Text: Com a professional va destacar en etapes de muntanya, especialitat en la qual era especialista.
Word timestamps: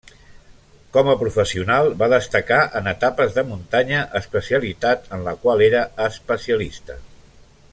Com 0.95 1.09
a 1.11 1.15
professional 1.23 1.89
va 1.99 2.07
destacar 2.13 2.57
en 2.79 2.89
etapes 2.93 3.35
de 3.35 3.43
muntanya, 3.51 4.01
especialitat 4.21 5.05
en 5.19 5.27
la 5.29 5.35
qual 5.45 5.63
era 5.67 5.83
especialista. 6.07 6.97